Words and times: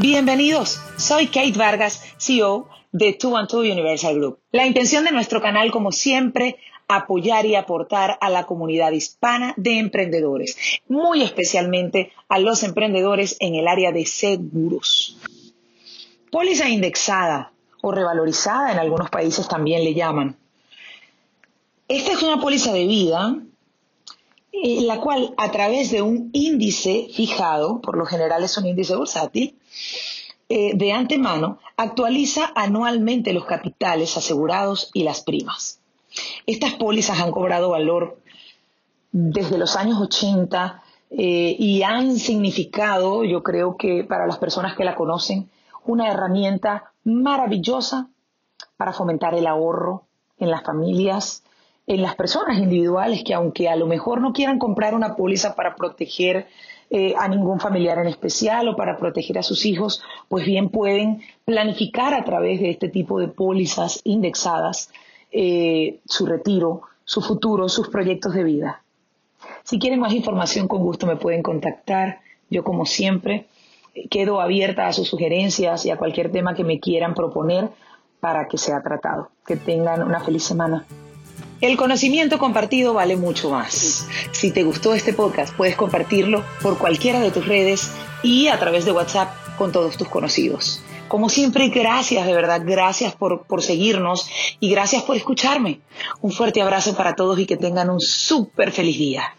Bienvenidos, 0.00 0.80
soy 0.96 1.26
Kate 1.26 1.52
Vargas, 1.58 2.02
CEO 2.16 2.70
de 2.90 3.18
212 3.20 3.70
Universal 3.70 4.14
Group. 4.14 4.38
La 4.50 4.66
intención 4.66 5.04
de 5.04 5.12
nuestro 5.12 5.42
canal, 5.42 5.70
como 5.70 5.92
siempre, 5.92 6.56
apoyar 6.88 7.44
y 7.44 7.54
aportar 7.54 8.16
a 8.22 8.30
la 8.30 8.46
comunidad 8.46 8.92
hispana 8.92 9.52
de 9.58 9.78
emprendedores, 9.78 10.56
muy 10.88 11.20
especialmente 11.20 12.12
a 12.30 12.38
los 12.38 12.62
emprendedores 12.62 13.36
en 13.40 13.56
el 13.56 13.68
área 13.68 13.92
de 13.92 14.06
seguros. 14.06 15.18
Póliza 16.30 16.70
indexada 16.70 17.52
o 17.82 17.92
revalorizada 17.92 18.72
en 18.72 18.78
algunos 18.78 19.10
países 19.10 19.48
también 19.48 19.84
le 19.84 19.92
llaman. 19.92 20.34
Esta 21.88 22.12
es 22.12 22.22
una 22.22 22.40
póliza 22.40 22.72
de 22.72 22.86
vida 22.86 23.36
la 24.52 25.00
cual 25.00 25.34
a 25.36 25.50
través 25.50 25.90
de 25.90 26.02
un 26.02 26.30
índice 26.32 27.08
fijado, 27.12 27.80
por 27.80 27.96
lo 27.96 28.04
general 28.04 28.44
es 28.44 28.56
un 28.58 28.66
índice 28.66 28.96
bursátil, 28.96 29.58
eh, 30.48 30.72
de 30.74 30.92
antemano 30.92 31.60
actualiza 31.76 32.50
anualmente 32.56 33.32
los 33.32 33.44
capitales 33.44 34.16
asegurados 34.16 34.90
y 34.92 35.04
las 35.04 35.22
primas. 35.22 35.80
Estas 36.44 36.74
pólizas 36.74 37.20
han 37.20 37.30
cobrado 37.30 37.70
valor 37.70 38.18
desde 39.12 39.58
los 39.58 39.76
años 39.76 40.00
80 40.00 40.82
eh, 41.10 41.56
y 41.56 41.82
han 41.84 42.18
significado, 42.18 43.22
yo 43.22 43.44
creo 43.44 43.76
que 43.76 44.02
para 44.02 44.26
las 44.26 44.38
personas 44.38 44.76
que 44.76 44.84
la 44.84 44.96
conocen, 44.96 45.48
una 45.84 46.08
herramienta 46.08 46.92
maravillosa 47.04 48.08
para 48.76 48.92
fomentar 48.92 49.34
el 49.34 49.46
ahorro 49.46 50.06
en 50.38 50.50
las 50.50 50.64
familias, 50.64 51.44
en 51.90 52.02
las 52.02 52.14
personas 52.14 52.56
individuales 52.58 53.24
que 53.24 53.34
aunque 53.34 53.68
a 53.68 53.74
lo 53.74 53.88
mejor 53.88 54.20
no 54.20 54.32
quieran 54.32 54.60
comprar 54.60 54.94
una 54.94 55.16
póliza 55.16 55.56
para 55.56 55.74
proteger 55.74 56.46
eh, 56.88 57.14
a 57.18 57.26
ningún 57.26 57.58
familiar 57.58 57.98
en 57.98 58.06
especial 58.06 58.68
o 58.68 58.76
para 58.76 58.96
proteger 58.96 59.38
a 59.38 59.42
sus 59.42 59.66
hijos, 59.66 60.00
pues 60.28 60.46
bien 60.46 60.68
pueden 60.68 61.20
planificar 61.44 62.14
a 62.14 62.22
través 62.24 62.60
de 62.60 62.70
este 62.70 62.88
tipo 62.88 63.18
de 63.18 63.26
pólizas 63.26 64.00
indexadas 64.04 64.92
eh, 65.32 65.98
su 66.06 66.26
retiro, 66.26 66.82
su 67.04 67.22
futuro, 67.22 67.68
sus 67.68 67.88
proyectos 67.88 68.34
de 68.34 68.44
vida. 68.44 68.84
Si 69.64 69.80
quieren 69.80 69.98
más 69.98 70.12
información, 70.12 70.68
con 70.68 70.82
gusto 70.82 71.08
me 71.08 71.16
pueden 71.16 71.42
contactar. 71.42 72.20
Yo, 72.50 72.62
como 72.62 72.86
siempre, 72.86 73.46
quedo 74.10 74.40
abierta 74.40 74.86
a 74.86 74.92
sus 74.92 75.08
sugerencias 75.08 75.84
y 75.86 75.90
a 75.90 75.96
cualquier 75.96 76.30
tema 76.30 76.54
que 76.54 76.62
me 76.62 76.78
quieran 76.78 77.14
proponer 77.14 77.68
para 78.20 78.46
que 78.46 78.58
sea 78.58 78.80
tratado. 78.80 79.30
Que 79.44 79.56
tengan 79.56 80.04
una 80.04 80.20
feliz 80.20 80.44
semana. 80.44 80.86
El 81.60 81.76
conocimiento 81.76 82.38
compartido 82.38 82.94
vale 82.94 83.16
mucho 83.16 83.50
más. 83.50 84.06
Si 84.32 84.50
te 84.50 84.62
gustó 84.62 84.94
este 84.94 85.12
podcast, 85.12 85.54
puedes 85.54 85.76
compartirlo 85.76 86.42
por 86.62 86.78
cualquiera 86.78 87.20
de 87.20 87.30
tus 87.30 87.46
redes 87.46 87.92
y 88.22 88.48
a 88.48 88.58
través 88.58 88.86
de 88.86 88.92
WhatsApp 88.92 89.30
con 89.58 89.70
todos 89.70 89.98
tus 89.98 90.08
conocidos. 90.08 90.80
Como 91.08 91.28
siempre, 91.28 91.68
gracias, 91.68 92.24
de 92.24 92.32
verdad, 92.32 92.62
gracias 92.64 93.14
por, 93.14 93.46
por 93.46 93.62
seguirnos 93.62 94.26
y 94.58 94.70
gracias 94.70 95.02
por 95.02 95.16
escucharme. 95.16 95.80
Un 96.22 96.32
fuerte 96.32 96.62
abrazo 96.62 96.96
para 96.96 97.14
todos 97.14 97.38
y 97.38 97.44
que 97.44 97.58
tengan 97.58 97.90
un 97.90 98.00
súper 98.00 98.72
feliz 98.72 98.96
día. 98.96 99.34